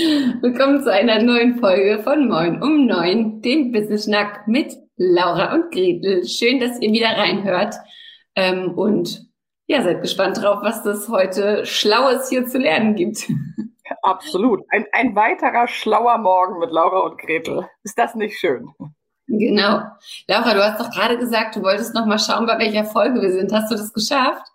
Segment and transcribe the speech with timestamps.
[0.00, 5.70] Willkommen zu einer neuen Folge von Moin um 9, dem Business Schnack mit Laura und
[5.70, 6.26] Gretel.
[6.26, 7.74] Schön, dass ihr wieder reinhört.
[8.34, 9.26] Ähm, und
[9.66, 13.28] ja, seid gespannt drauf, was das heute Schlaues hier zu lernen gibt.
[14.02, 14.62] Absolut.
[14.70, 17.68] Ein, ein weiterer schlauer Morgen mit Laura und Gretel.
[17.82, 18.70] Ist das nicht schön?
[19.26, 19.82] Genau.
[20.26, 23.32] Laura, du hast doch gerade gesagt, du wolltest noch mal schauen, bei welcher Folge wir
[23.32, 23.52] sind.
[23.52, 24.46] Hast du das geschafft?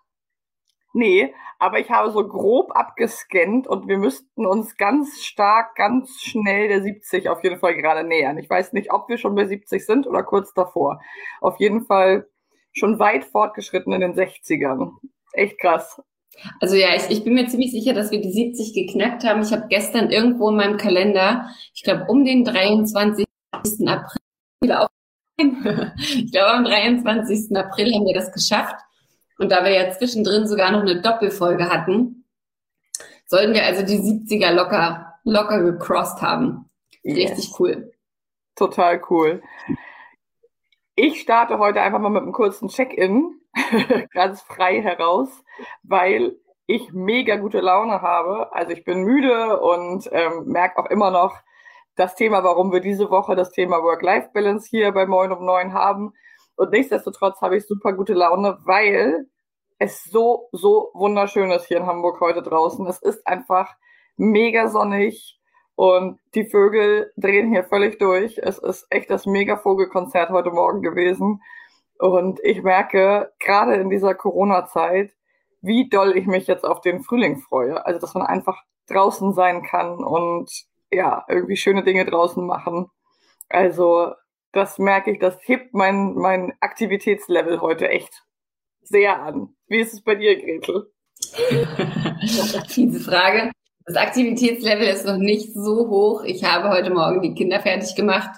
[0.96, 6.68] Nee, aber ich habe so grob abgescannt und wir müssten uns ganz stark, ganz schnell
[6.68, 8.38] der 70 auf jeden Fall gerade nähern.
[8.38, 11.02] Ich weiß nicht, ob wir schon bei 70 sind oder kurz davor.
[11.42, 12.26] Auf jeden Fall
[12.72, 14.92] schon weit fortgeschritten in den 60ern.
[15.34, 16.00] Echt krass.
[16.60, 19.42] Also ja, ich, ich bin mir ziemlich sicher, dass wir die 70 geknackt haben.
[19.42, 23.26] Ich habe gestern irgendwo in meinem Kalender, ich glaube um den 23.
[23.52, 24.86] April
[25.38, 27.54] ich glaube, am 23.
[27.54, 28.85] April haben wir das geschafft.
[29.38, 32.24] Und da wir ja zwischendrin sogar noch eine Doppelfolge hatten,
[33.26, 36.70] sollten wir also die 70er locker, locker gecrossed haben.
[37.04, 37.60] Richtig yes.
[37.60, 37.92] cool.
[38.54, 39.42] Total cool.
[40.94, 43.38] Ich starte heute einfach mal mit einem kurzen Check-in,
[44.12, 45.28] ganz frei heraus,
[45.82, 46.36] weil
[46.66, 48.52] ich mega gute Laune habe.
[48.52, 51.36] Also ich bin müde und ähm, merke auch immer noch
[51.96, 56.12] das Thema, warum wir diese Woche das Thema Work-Life-Balance hier bei Moin um Neun haben.
[56.56, 59.26] Und nichtsdestotrotz habe ich super gute Laune, weil
[59.78, 62.86] es so, so wunderschön ist hier in Hamburg heute draußen.
[62.86, 63.74] Es ist einfach
[64.16, 65.38] mega sonnig
[65.74, 68.38] und die Vögel drehen hier völlig durch.
[68.42, 71.42] Es ist echt das mega Vogelkonzert heute Morgen gewesen.
[71.98, 75.12] Und ich merke gerade in dieser Corona-Zeit,
[75.60, 77.84] wie doll ich mich jetzt auf den Frühling freue.
[77.84, 80.50] Also, dass man einfach draußen sein kann und
[80.90, 82.90] ja, irgendwie schöne Dinge draußen machen.
[83.48, 84.12] Also,
[84.56, 88.24] das merke ich, das hebt mein, mein Aktivitätslevel heute echt
[88.80, 89.54] sehr an.
[89.68, 90.90] Wie ist es bei dir, Gretel?
[92.74, 93.52] Diese Frage.
[93.84, 96.24] Das Aktivitätslevel ist noch nicht so hoch.
[96.24, 98.30] Ich habe heute Morgen die Kinder fertig gemacht,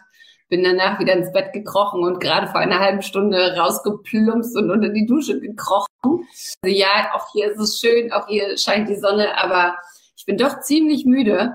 [0.48, 4.88] bin danach wieder ins Bett gekrochen und gerade vor einer halben Stunde rausgeplumpst und unter
[4.88, 6.26] die Dusche gekrochen.
[6.62, 9.76] Also ja, auch hier ist es schön, auch hier scheint die Sonne, aber
[10.16, 11.54] ich bin doch ziemlich müde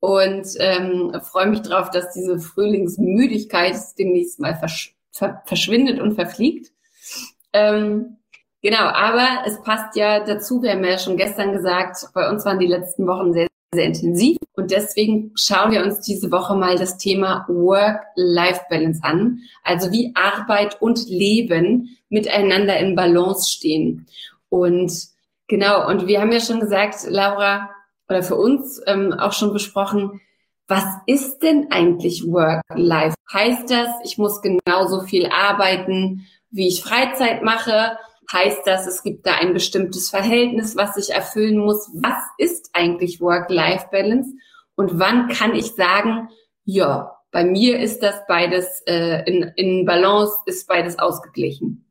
[0.00, 6.72] und ähm, freue mich darauf, dass diese Frühlingsmüdigkeit demnächst mal versch ver verschwindet und verfliegt.
[7.52, 8.18] Ähm,
[8.60, 12.58] genau, aber es passt ja dazu, wir haben ja schon gestern gesagt, bei uns waren
[12.58, 16.98] die letzten Wochen sehr, sehr intensiv und deswegen schauen wir uns diese Woche mal das
[16.98, 24.06] Thema Work-Life-Balance an, also wie Arbeit und Leben miteinander in Balance stehen.
[24.48, 24.92] Und
[25.48, 27.70] genau, und wir haben ja schon gesagt, Laura,
[28.08, 30.20] oder für uns ähm, auch schon besprochen,
[30.68, 33.14] was ist denn eigentlich Work-Life?
[33.32, 37.98] Heißt das, ich muss genauso viel arbeiten, wie ich Freizeit mache?
[38.32, 41.88] Heißt das, es gibt da ein bestimmtes Verhältnis, was ich erfüllen muss?
[41.94, 44.30] Was ist eigentlich Work-Life-Balance?
[44.74, 46.28] Und wann kann ich sagen,
[46.64, 51.85] ja, bei mir ist das beides äh, in, in Balance, ist beides ausgeglichen?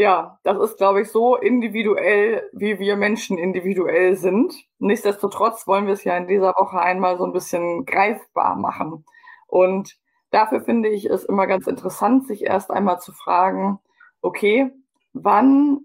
[0.00, 4.54] Ja, das ist, glaube ich, so individuell, wie wir Menschen individuell sind.
[4.78, 9.04] Nichtsdestotrotz wollen wir es ja in dieser Woche einmal so ein bisschen greifbar machen.
[9.46, 9.98] Und
[10.30, 13.78] dafür finde ich es immer ganz interessant, sich erst einmal zu fragen,
[14.22, 14.70] okay,
[15.12, 15.80] wann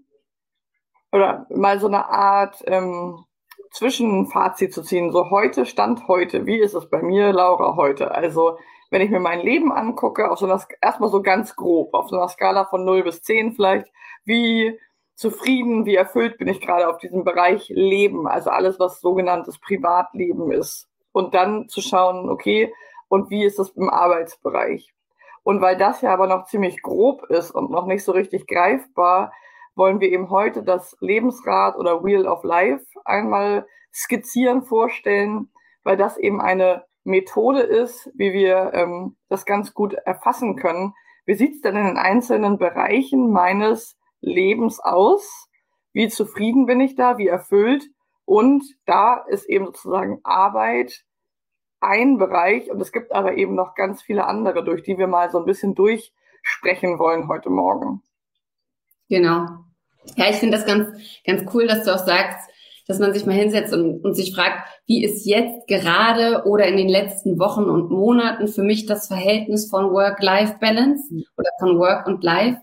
[1.12, 3.22] oder mal so eine Art ähm,
[3.70, 5.12] Zwischenfazit zu ziehen.
[5.12, 8.12] So heute, Stand heute, wie ist es bei mir, Laura, heute?
[8.12, 8.56] Also
[8.90, 12.16] wenn ich mir mein Leben angucke, auf so einer, erstmal so ganz grob, auf so
[12.16, 13.86] einer Skala von 0 bis 10 vielleicht,
[14.24, 14.78] wie
[15.14, 20.52] zufrieden, wie erfüllt bin ich gerade auf diesem Bereich Leben, also alles, was sogenanntes Privatleben
[20.52, 20.88] ist.
[21.12, 22.72] Und dann zu schauen, okay,
[23.08, 24.92] und wie ist das im Arbeitsbereich?
[25.42, 29.32] Und weil das ja aber noch ziemlich grob ist und noch nicht so richtig greifbar,
[29.74, 35.50] wollen wir eben heute das Lebensrad oder Wheel of Life einmal skizzieren, vorstellen,
[35.84, 40.94] weil das eben eine Methode ist, wie wir ähm, das ganz gut erfassen können.
[41.24, 45.48] Wie sieht es denn in den einzelnen Bereichen meines Lebens aus?
[45.92, 47.18] Wie zufrieden bin ich da?
[47.18, 47.84] Wie erfüllt?
[48.24, 51.04] Und da ist eben sozusagen Arbeit
[51.80, 55.30] ein Bereich und es gibt aber eben noch ganz viele andere, durch die wir mal
[55.30, 58.02] so ein bisschen durchsprechen wollen heute Morgen.
[59.08, 59.46] Genau.
[60.16, 60.88] Ja, ich finde das ganz,
[61.24, 62.50] ganz cool, dass du auch sagst,
[62.86, 66.76] dass man sich mal hinsetzt und, und sich fragt, wie ist jetzt gerade oder in
[66.76, 71.24] den letzten Wochen und Monaten für mich das Verhältnis von Work-Life-Balance mhm.
[71.36, 72.60] oder von Work und Life,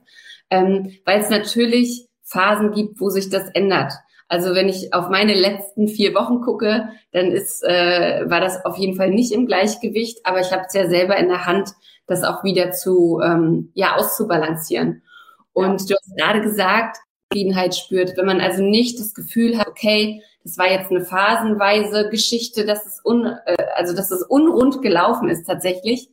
[0.49, 3.93] ähm, weil es natürlich Phasen gibt, wo sich das ändert.
[4.29, 8.77] Also wenn ich auf meine letzten vier Wochen gucke, dann ist, äh, war das auf
[8.77, 11.69] jeden Fall nicht im Gleichgewicht, aber ich habe es ja selber in der Hand,
[12.07, 15.03] das auch wieder zu ähm, ja auszubalancieren.
[15.51, 15.87] Und ja.
[15.87, 16.97] du hast gerade gesagt,
[17.33, 22.09] Zufriedenheit spürt, wenn man also nicht das Gefühl hat, okay, das war jetzt eine phasenweise
[22.09, 26.09] Geschichte, dass es un, äh, also dass es unrund gelaufen ist tatsächlich,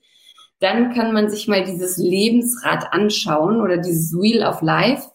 [0.61, 5.11] dann kann man sich mal dieses Lebensrad anschauen oder dieses Wheel of Life.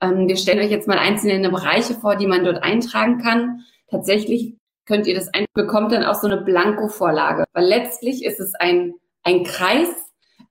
[0.00, 3.60] Ähm, wir stellen euch jetzt mal einzelne Bereiche vor, die man dort eintragen kann.
[3.90, 4.54] Tatsächlich
[4.86, 8.94] könnt ihr das ein, bekommt dann auch so eine Blanko-Vorlage, weil letztlich ist es ein,
[9.22, 9.88] ein Kreis,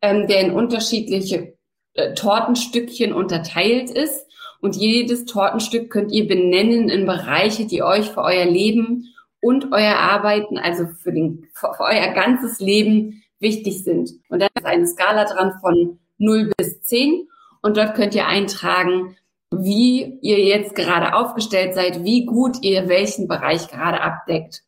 [0.01, 1.53] ähm, der in unterschiedliche
[1.94, 4.25] äh, Tortenstückchen unterteilt ist.
[4.62, 9.08] Und jedes Tortenstück könnt ihr benennen in Bereiche, die euch für euer Leben
[9.42, 14.12] und euer Arbeiten, also für, den, für, euer ganzes Leben wichtig sind.
[14.30, 17.28] Und da ist eine Skala dran von 0 bis 10.
[17.63, 19.18] Und dort könnt ihr eintragen,
[19.52, 24.62] wie ihr jetzt gerade aufgestellt seid, wie gut ihr welchen Bereich gerade abdeckt.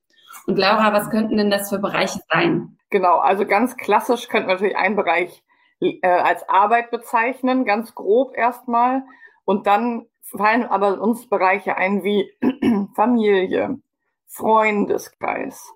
[0.45, 2.78] Und Laura, was könnten denn das für Bereiche sein?
[2.90, 5.44] Genau, also ganz klassisch könnten wir natürlich einen Bereich
[5.80, 9.04] äh, als Arbeit bezeichnen, ganz grob erstmal.
[9.45, 12.31] Und dann fallen aber uns Bereiche ein wie
[12.95, 13.80] Familie,
[14.28, 15.74] Freundeskreis,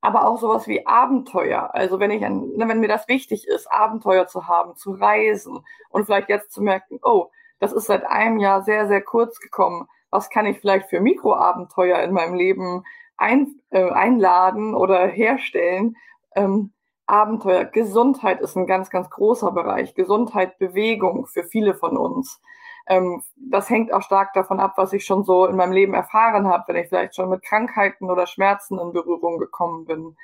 [0.00, 1.74] aber auch sowas wie Abenteuer.
[1.74, 6.06] Also wenn ich, ne, wenn mir das wichtig ist, Abenteuer zu haben, zu reisen und
[6.06, 9.88] vielleicht jetzt zu merken, oh, das ist seit einem Jahr sehr, sehr kurz gekommen.
[10.10, 12.84] Was kann ich vielleicht für Mikroabenteuer in meinem Leben
[13.16, 15.96] ein, äh, einladen oder herstellen?
[16.34, 16.72] Ähm,
[17.06, 19.94] Abenteuer, Gesundheit ist ein ganz, ganz großer Bereich.
[19.94, 22.40] Gesundheit, Bewegung für viele von uns.
[22.88, 26.48] Ähm, das hängt auch stark davon ab, was ich schon so in meinem Leben erfahren
[26.48, 30.16] habe, wenn ich vielleicht schon mit Krankheiten oder Schmerzen in Berührung gekommen bin.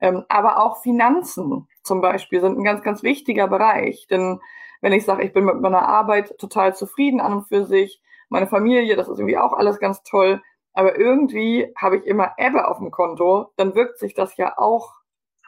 [0.00, 4.06] Ähm, aber auch Finanzen zum Beispiel sind ein ganz, ganz wichtiger Bereich.
[4.08, 4.40] Denn
[4.82, 8.46] wenn ich sage, ich bin mit meiner Arbeit total zufrieden an und für sich, meine
[8.46, 10.42] Familie, das ist irgendwie auch alles ganz toll,
[10.72, 14.94] aber irgendwie habe ich immer Ebbe auf dem Konto, dann wirkt sich das ja auch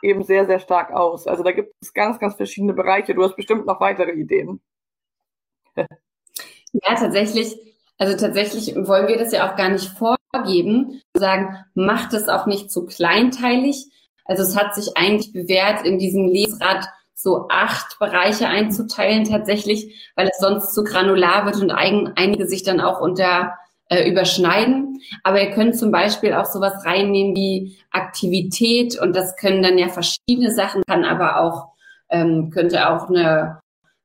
[0.02, 1.26] eben sehr, sehr stark aus.
[1.26, 3.14] Also da gibt es ganz, ganz verschiedene Bereiche.
[3.14, 4.60] Du hast bestimmt noch weitere Ideen.
[6.72, 7.56] Ja, tatsächlich.
[7.98, 12.70] Also tatsächlich wollen wir das ja auch gar nicht vorgeben, sagen, macht es auch nicht
[12.70, 13.86] zu kleinteilig.
[14.24, 20.28] Also es hat sich eigentlich bewährt, in diesem Lesrad so acht Bereiche einzuteilen tatsächlich, weil
[20.28, 23.54] es sonst zu granular wird und ein, einige sich dann auch unter
[23.88, 25.00] äh, überschneiden.
[25.22, 29.88] Aber ihr könnt zum Beispiel auch sowas reinnehmen wie Aktivität und das können dann ja
[29.88, 31.68] verschiedene Sachen, kann aber auch
[32.08, 33.61] ähm, könnte auch eine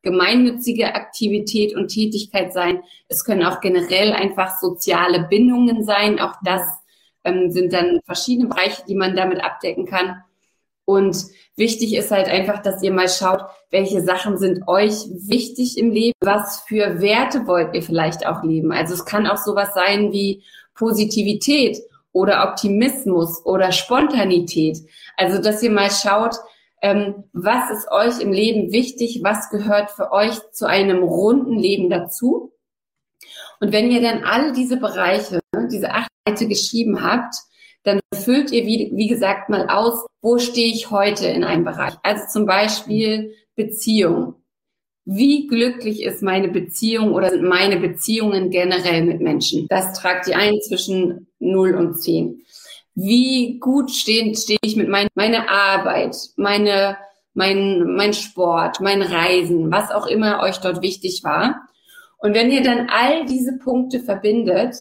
[0.08, 2.82] gemeinnützige Aktivität und Tätigkeit sein.
[3.10, 6.20] Es können auch generell einfach soziale Bindungen sein.
[6.20, 6.62] Auch das
[7.26, 10.24] ähm, sind dann verschiedene Bereiche, die man damit abdecken kann.
[10.86, 11.18] Und
[11.58, 16.16] wichtig ist halt einfach, dass ihr mal schaut, welche Sachen sind euch wichtig im Leben,
[16.22, 18.72] was für Werte wollt ihr vielleicht auch leben.
[18.72, 20.44] Also es kann auch sowas sein wie
[20.74, 21.78] Positivität
[22.14, 24.78] oder Optimismus oder Spontanität.
[25.18, 26.38] Also dass ihr mal schaut,
[26.82, 31.90] ähm, was ist euch im Leben wichtig, was gehört für euch zu einem runden Leben
[31.90, 32.54] dazu.
[33.60, 35.40] Und wenn ihr dann all diese Bereiche,
[35.72, 37.36] diese acht Seite geschrieben habt,
[37.84, 41.94] dann füllt ihr, wie, wie gesagt, mal aus, wo stehe ich heute in einem Bereich.
[42.04, 44.36] Also zum Beispiel Beziehung.
[45.06, 49.66] Wie glücklich ist meine Beziehung oder sind meine Beziehungen generell mit Menschen?
[49.70, 52.44] Das tragt ihr ein zwischen 0 und 10
[52.98, 56.98] wie gut stehe steh ich mit mein, meiner Arbeit, meine,
[57.36, 61.62] mein, mein Sport, mein Reisen, was auch immer euch dort wichtig war.
[62.18, 64.78] Und wenn ihr dann all diese Punkte verbindet,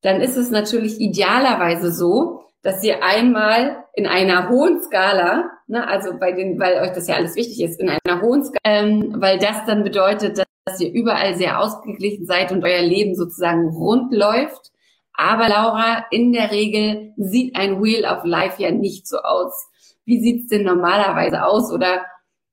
[0.00, 6.18] dann ist es natürlich idealerweise so, dass ihr einmal in einer hohen Skala, ne, also
[6.18, 9.38] bei den, weil euch das ja alles wichtig ist, in einer hohen Skala, ähm, weil
[9.38, 14.72] das dann bedeutet, dass ihr überall sehr ausgeglichen seid und euer Leben sozusagen rund läuft
[15.16, 19.68] aber Laura, in der Regel sieht ein Wheel of Life ja nicht so aus.
[20.04, 22.04] Wie sieht's denn normalerweise aus oder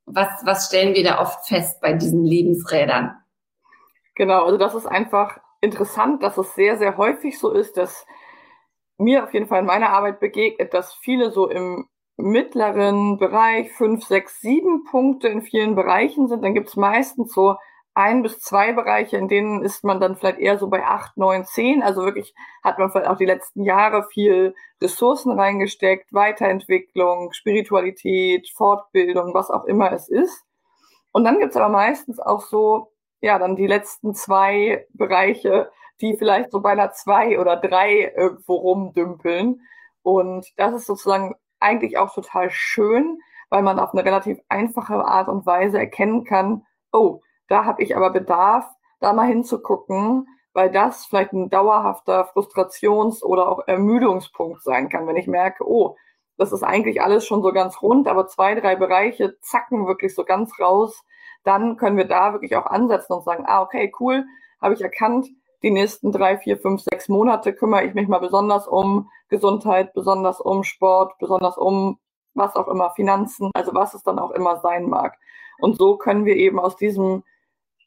[0.06, 3.16] was, was stellen wir da oft fest bei diesen Lebensrädern?
[4.16, 8.06] Genau, also das ist einfach interessant, dass es sehr, sehr häufig so ist, dass
[8.98, 14.06] mir auf jeden Fall in meiner Arbeit begegnet, dass viele so im mittleren Bereich fünf,
[14.06, 17.56] sechs, sieben Punkte in vielen Bereichen sind, dann gibt es meistens so
[17.96, 21.46] ein bis zwei Bereiche, in denen ist man dann vielleicht eher so bei acht, neun,
[21.46, 21.84] zehn.
[21.84, 22.34] Also wirklich
[22.64, 29.66] hat man vielleicht auch die letzten Jahre viel Ressourcen reingesteckt, Weiterentwicklung, Spiritualität, Fortbildung, was auch
[29.66, 30.44] immer es ist.
[31.12, 35.72] Und dann gibt's aber meistens auch so, ja, dann die letzten zwei Bereiche,
[36.02, 39.62] die vielleicht so bei einer zwei oder drei irgendwo rumdümpeln.
[40.02, 43.20] Und das ist sozusagen eigentlich auch total schön,
[43.50, 47.96] weil man auf eine relativ einfache Art und Weise erkennen kann, oh, da habe ich
[47.96, 48.66] aber Bedarf,
[49.00, 55.16] da mal hinzugucken, weil das vielleicht ein dauerhafter Frustrations- oder auch Ermüdungspunkt sein kann, wenn
[55.16, 55.98] ich merke, oh,
[56.38, 60.24] das ist eigentlich alles schon so ganz rund, aber zwei, drei Bereiche zacken wirklich so
[60.24, 61.04] ganz raus,
[61.44, 64.26] dann können wir da wirklich auch ansetzen und sagen, ah, okay, cool,
[64.62, 65.28] habe ich erkannt,
[65.62, 70.40] die nächsten drei, vier, fünf, sechs Monate kümmere ich mich mal besonders um Gesundheit, besonders
[70.40, 72.00] um Sport, besonders um
[72.34, 75.16] was auch immer, Finanzen, also was es dann auch immer sein mag.
[75.60, 77.24] Und so können wir eben aus diesem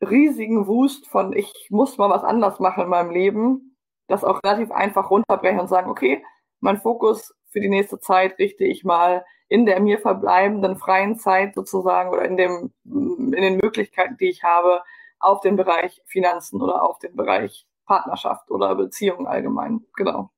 [0.01, 3.77] riesigen Wust von ich muss mal was anders machen in meinem Leben,
[4.09, 6.25] das auch relativ einfach runterbrechen und sagen, okay,
[6.61, 11.55] mein Fokus für die nächste Zeit richte ich mal in der mir verbleibenden freien Zeit
[11.55, 14.83] sozusagen oder in dem, in den Möglichkeiten, die ich habe,
[15.19, 19.85] auf den Bereich Finanzen oder auf den Bereich Partnerschaft oder Beziehung allgemein.
[19.95, 20.31] Genau.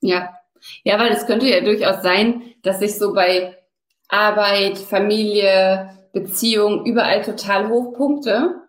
[0.00, 0.34] Ja.
[0.82, 3.58] Ja, weil es könnte ja durchaus sein, dass ich so bei
[4.08, 8.62] Arbeit, Familie, Beziehung überall total Hochpunkte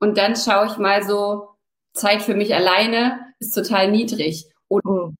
[0.00, 1.48] und dann schaue ich mal so,
[1.94, 5.12] Zeit für mich alleine ist total niedrig oder,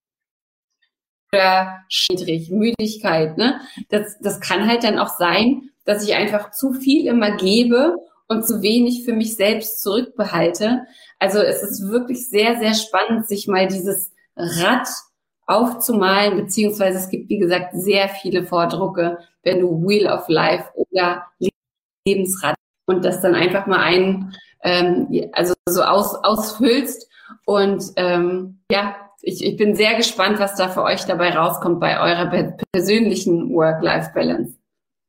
[1.32, 1.78] oder
[2.11, 3.61] niedrig, Müdigkeit, ne?
[3.88, 7.97] Das, das kann halt dann auch sein, dass ich einfach zu viel immer gebe
[8.28, 10.85] und zu wenig für mich selbst zurückbehalte.
[11.18, 14.88] Also es ist wirklich sehr, sehr spannend, sich mal dieses Rad
[15.47, 21.25] aufzumalen, beziehungsweise es gibt, wie gesagt, sehr viele Vordrucke, wenn du Wheel of Life oder
[22.08, 22.54] Lebensrad
[22.86, 27.08] und das dann einfach mal ein, ähm, also so aus, ausfüllst.
[27.44, 32.00] Und ähm, ja, ich, ich bin sehr gespannt, was da für euch dabei rauskommt bei
[32.00, 34.56] eurer persönlichen Work-Life-Balance.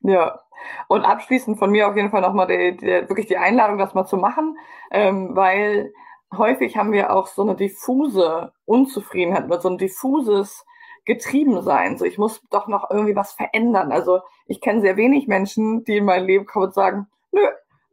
[0.02, 0.40] Ja,
[0.88, 4.06] und abschließend von mir auf jeden Fall nochmal die, die, wirklich die Einladung, das mal
[4.06, 4.58] zu machen,
[4.92, 5.94] ähm, weil
[6.36, 10.66] häufig haben wir auch so eine diffuse Unzufriedenheit oder so ein diffuses
[11.10, 11.98] getrieben sein.
[11.98, 13.92] So, ich muss doch noch irgendwie was verändern.
[13.92, 17.42] Also ich kenne sehr wenig Menschen, die in mein Leben kommen und sagen, nö,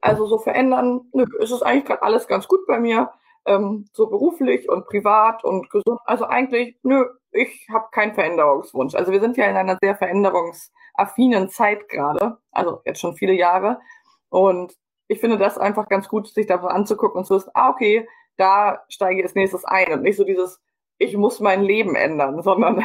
[0.03, 3.11] also so verändern, nö, ist es eigentlich gerade alles ganz gut bei mir,
[3.47, 5.99] ähm, so beruflich und privat und gesund.
[6.05, 8.95] Also eigentlich, nö, ich habe keinen Veränderungswunsch.
[8.95, 13.81] Also wir sind ja in einer sehr veränderungsaffinen Zeit gerade, also jetzt schon viele Jahre.
[14.29, 14.75] Und
[15.09, 18.07] ich finde das einfach ganz gut, sich davon anzugucken und zu wissen, ah, okay,
[18.37, 20.61] da steige ich als nächstes ein und nicht so dieses,
[20.99, 22.85] ich muss mein Leben ändern, sondern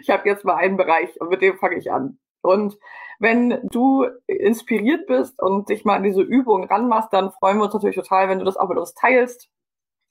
[0.00, 2.18] ich habe jetzt mal einen Bereich und mit dem fange ich an.
[2.42, 2.78] Und
[3.18, 7.74] wenn du inspiriert bist und dich mal an diese Übung ranmachst, dann freuen wir uns
[7.74, 9.48] natürlich total, wenn du das auch mit uns teilst,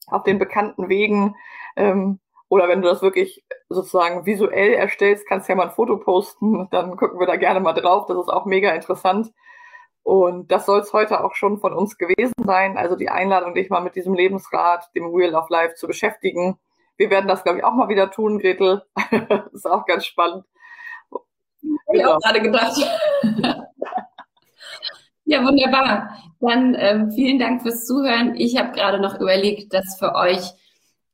[0.08, 1.36] auf den bekannten Wegen.
[1.76, 5.98] Ähm, oder wenn du das wirklich sozusagen visuell erstellst, kannst du ja mal ein Foto
[5.98, 8.06] posten, dann gucken wir da gerne mal drauf.
[8.08, 9.32] Das ist auch mega interessant.
[10.04, 12.78] Und das soll es heute auch schon von uns gewesen sein.
[12.78, 16.60] Also die Einladung, dich mal mit diesem Lebensrat, dem Wheel of Life zu beschäftigen.
[16.98, 18.84] Wir werden das, glaube ich, auch mal wieder tun, Gretel.
[18.96, 20.46] das ist auch ganz spannend.
[21.12, 22.20] Habe ich auch genau.
[22.20, 22.78] gerade gedacht.
[25.26, 26.18] ja, wunderbar.
[26.40, 28.36] Dann ähm, vielen Dank fürs Zuhören.
[28.36, 30.52] Ich habe gerade noch überlegt, dass für euch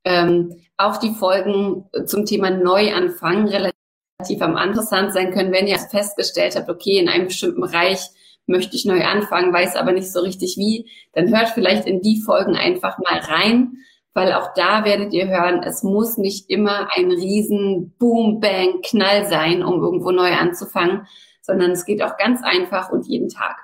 [0.03, 6.55] ähm, auch die Folgen zum Thema Neuanfang relativ am interessant sein können, wenn ihr festgestellt
[6.55, 8.07] habt, okay, in einem bestimmten Bereich
[8.45, 12.21] möchte ich neu anfangen, weiß aber nicht so richtig wie, dann hört vielleicht in die
[12.21, 13.77] Folgen einfach mal rein,
[14.13, 19.25] weil auch da werdet ihr hören, es muss nicht immer ein riesen Boom, Bang, Knall
[19.27, 21.08] sein, um irgendwo neu anzufangen,
[21.41, 23.58] sondern es geht auch ganz einfach und jeden Tag.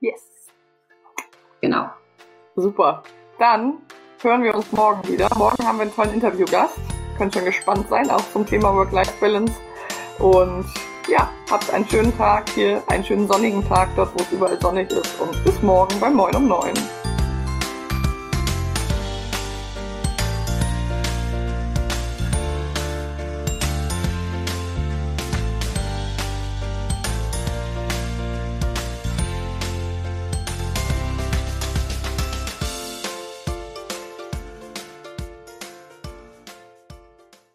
[0.00, 0.50] Yes.
[1.60, 1.86] Genau.
[2.56, 3.02] Super.
[3.38, 3.78] Dann
[4.22, 5.28] hören wir uns morgen wieder.
[5.36, 6.78] Morgen haben wir einen tollen Interviewgast.
[7.16, 9.54] Könnt schon gespannt sein, auch zum Thema Work-Life-Balance.
[10.18, 10.66] Und
[11.08, 14.90] ja, habt einen schönen Tag hier, einen schönen sonnigen Tag dort, wo es überall sonnig
[14.90, 16.72] ist und bis morgen bei Moin um 9.